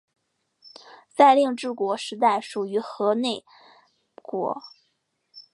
[1.13, 3.45] 在令制国时代属于河内
[4.19, 4.59] 国。